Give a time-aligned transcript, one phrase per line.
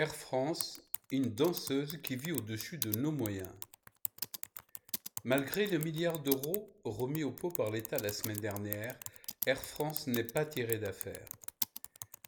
[0.00, 3.52] Air France, une danseuse qui vit au-dessus de nos moyens.
[5.24, 8.98] Malgré le milliard d'euros remis au pot par l'État la semaine dernière,
[9.46, 11.26] Air France n'est pas tiré d'affaire.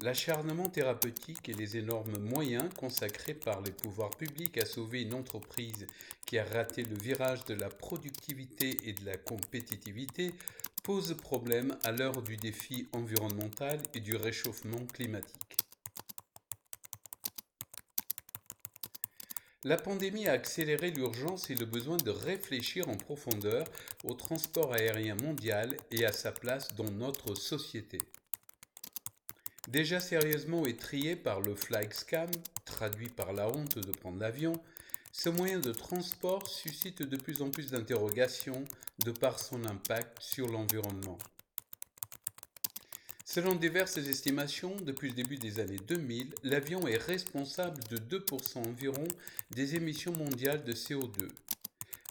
[0.02, 5.86] L'acharnement thérapeutique et les énormes moyens consacrés par les pouvoirs publics à sauver une entreprise
[6.26, 10.34] qui a raté le virage de la productivité et de la compétitivité
[10.82, 15.61] posent problème à l'heure du défi environnemental et du réchauffement climatique.
[19.64, 23.64] La pandémie a accéléré l'urgence et le besoin de réfléchir en profondeur
[24.02, 27.98] au transport aérien mondial et à sa place dans notre société.
[29.68, 32.28] Déjà sérieusement étrié par le fly-scam,
[32.64, 34.60] traduit par la honte de prendre l'avion,
[35.12, 38.64] ce moyen de transport suscite de plus en plus d'interrogations
[39.04, 41.18] de par son impact sur l'environnement.
[43.34, 49.08] Selon diverses estimations, depuis le début des années 2000, l'avion est responsable de 2% environ
[49.52, 51.30] des émissions mondiales de CO2.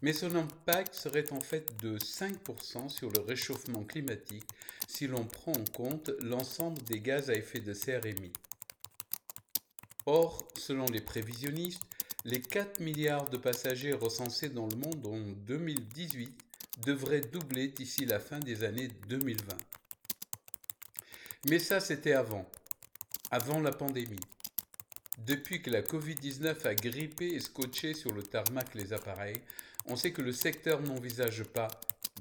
[0.01, 4.47] Mais son impact serait en fait de 5% sur le réchauffement climatique
[4.87, 8.33] si l'on prend en compte l'ensemble des gaz à effet de serre émis.
[10.07, 11.83] Or, selon les prévisionnistes,
[12.25, 16.33] les 4 milliards de passagers recensés dans le monde en 2018
[16.83, 19.55] devraient doubler d'ici la fin des années 2020.
[21.49, 22.45] Mais ça, c'était avant,
[23.31, 24.19] avant la pandémie.
[25.17, 29.41] Depuis que la Covid-19 a grippé et scotché sur le tarmac les appareils,
[29.85, 31.67] on sait que le secteur n'envisage pas,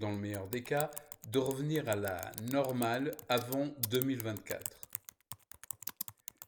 [0.01, 0.91] dans le meilleur des cas,
[1.29, 4.81] de revenir à la normale avant 2024.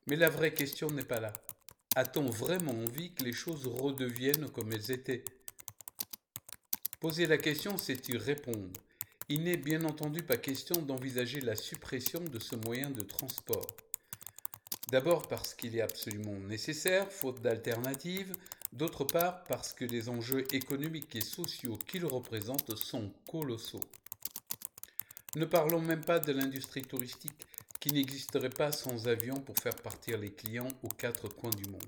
[0.07, 1.33] Mais la vraie question n'est pas là.
[1.95, 5.25] A-t-on vraiment envie que les choses redeviennent comme elles étaient?
[7.01, 8.81] Poser la question, c'est y répondre.
[9.29, 13.67] Il n'est bien entendu pas question d'envisager la suppression de ce moyen de transport.
[14.91, 18.33] D'abord parce qu'il est absolument nécessaire, faute d'alternative,
[18.73, 23.81] d'autre part parce que les enjeux économiques et sociaux qu'il représente sont colossaux.
[25.37, 27.47] Ne parlons même pas de l'industrie touristique
[27.81, 31.81] qui n'existerait pas sans avion pour faire partir les clients aux quatre coins du monde.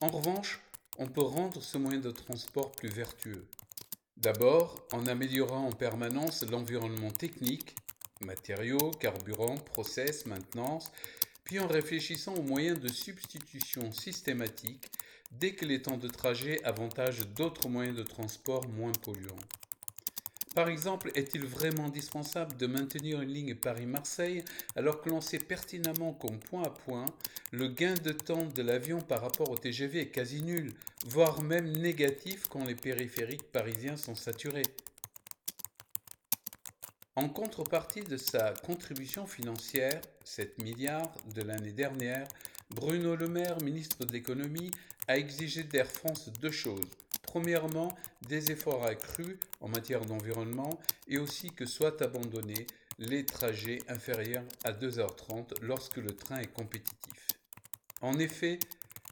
[0.00, 0.60] En revanche,
[0.98, 3.46] on peut rendre ce moyen de transport plus vertueux.
[4.20, 7.74] D'abord, en améliorant en permanence l'environnement technique,
[8.20, 10.92] matériaux, carburant, process, maintenance,
[11.42, 14.90] puis en réfléchissant aux moyens de substitution systématique
[15.32, 19.36] dès que les temps de trajet avantagent d'autres moyens de transport moins polluants.
[20.54, 24.44] Par exemple, est-il vraiment indispensable de maintenir une ligne Paris-Marseille
[24.76, 27.06] alors que l'on sait pertinemment qu'en point à point,
[27.52, 30.72] le gain de temps de l'avion par rapport au TGV est quasi nul,
[31.06, 34.62] voire même négatif quand les périphériques parisiens sont saturés
[37.16, 42.28] En contrepartie de sa contribution financière, 7 milliards de l'année dernière,
[42.70, 44.70] Bruno Le Maire, ministre de l'économie,
[45.08, 46.88] a exigé d'Air France deux choses
[47.22, 47.96] Premièrement,
[48.28, 52.66] des efforts accrus en matière d'environnement et aussi que soient abandonnés
[52.98, 57.39] les trajets inférieurs à 2h30 lorsque le train est compétitif.
[58.00, 58.58] En effet,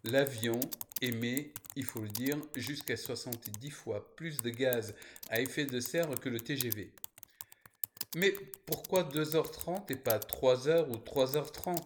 [0.04, 0.60] l'avion
[1.02, 4.94] émet, il faut le dire, jusqu'à 70 fois plus de gaz
[5.30, 6.90] à effet de serre que le TGV.
[8.16, 8.34] Mais
[8.66, 11.76] pourquoi 2h30 et pas 3h ou 3h30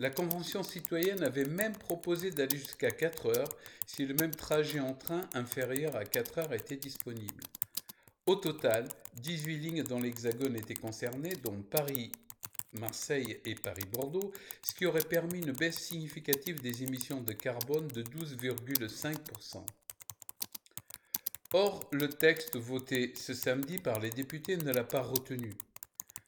[0.00, 4.94] la Convention citoyenne avait même proposé d'aller jusqu'à 4 heures si le même trajet en
[4.94, 7.42] train inférieur à 4 heures était disponible.
[8.26, 12.12] Au total, 18 lignes dans l'Hexagone étaient concernées, dont Paris,
[12.72, 18.02] Marseille et Paris-Bordeaux, ce qui aurait permis une baisse significative des émissions de carbone de
[18.02, 19.64] 12,5%.
[21.54, 25.54] Or, le texte voté ce samedi par les députés ne l'a pas retenu.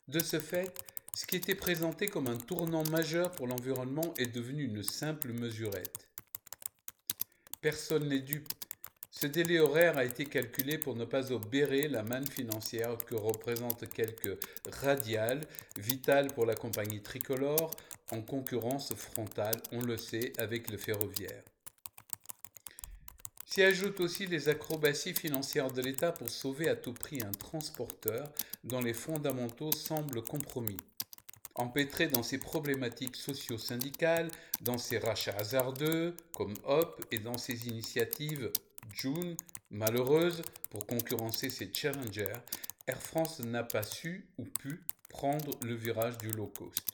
[0.08, 0.72] De ce fait,
[1.14, 6.08] ce qui était présenté comme un tournant majeur pour l'environnement est devenu une simple mesurette.
[7.60, 8.48] Personne n'est dupe.
[9.10, 13.88] Ce délai horaire a été calculé pour ne pas obérer la manne financière que représentent
[13.88, 14.38] quelques
[14.80, 17.72] radiales, vitales pour la compagnie tricolore,
[18.12, 21.42] en concurrence frontale, on le sait, avec le ferroviaire.
[23.46, 28.32] S'y ajoutent aussi les acrobaties financières de l'État pour sauver à tout prix un transporteur
[28.62, 30.76] dont les fondamentaux semblent compromis.
[31.56, 34.30] Empêtré dans ses problématiques socio-syndicales,
[34.60, 38.52] dans ses rachats hasardeux, comme Hop, et dans ses initiatives
[38.92, 39.36] June,
[39.70, 42.40] malheureuses, pour concurrencer ses challengers,
[42.86, 46.92] Air France n'a pas su ou pu prendre le virage du low cost.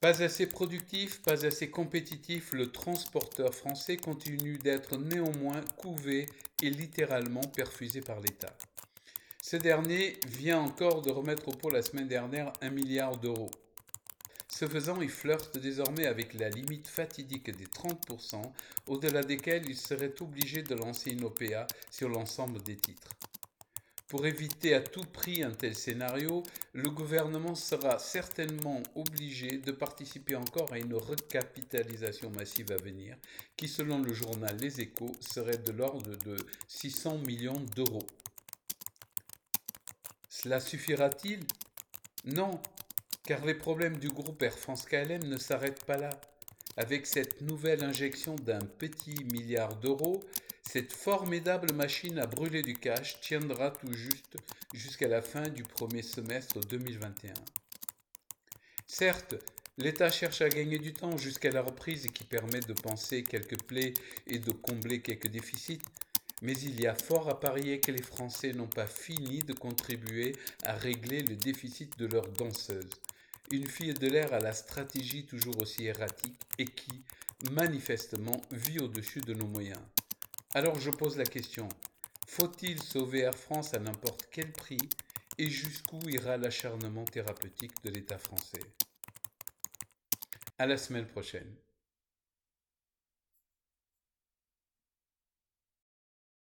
[0.00, 6.26] Pas assez productif, pas assez compétitif, le transporteur français continue d'être néanmoins couvé
[6.60, 8.56] et littéralement perfusé par l'État.
[9.42, 13.50] Ce dernier vient encore de remettre au pot la semaine dernière un milliard d'euros.
[14.54, 18.42] Ce faisant, il flirte désormais avec la limite fatidique des 30%,
[18.86, 23.08] au-delà desquels il serait obligé de lancer une OPA sur l'ensemble des titres.
[24.08, 26.42] Pour éviter à tout prix un tel scénario,
[26.74, 33.16] le gouvernement sera certainement obligé de participer encore à une recapitalisation massive à venir,
[33.56, 36.36] qui selon le journal Les Échos serait de l'ordre de
[36.68, 38.06] 600 millions d'euros.
[40.28, 41.40] Cela suffira-t-il?
[42.26, 42.60] Non,
[43.24, 46.10] car les problèmes du groupe Air France KLM ne s'arrêtent pas là.
[46.76, 50.20] Avec cette nouvelle injection d'un petit milliard d'euros,
[50.62, 54.36] cette formidable machine à brûler du cash tiendra tout juste
[54.72, 57.34] jusqu'à la fin du premier semestre 2021.
[58.86, 59.34] Certes,
[59.78, 63.94] l'État cherche à gagner du temps jusqu'à la reprise qui permet de penser quelques plaies
[64.26, 65.82] et de combler quelques déficits,
[66.40, 70.34] mais il y a fort à parier que les Français n'ont pas fini de contribuer
[70.64, 72.90] à régler le déficit de leurs danseuses
[73.52, 77.04] une fille de l'air à la stratégie toujours aussi erratique et qui,
[77.50, 79.80] manifestement, vit au-dessus de nos moyens.
[80.54, 81.68] Alors je pose la question,
[82.26, 84.80] faut-il sauver Air France à n'importe quel prix
[85.36, 88.60] et jusqu'où ira l'acharnement thérapeutique de l'État français?
[90.58, 91.54] À la semaine prochaine.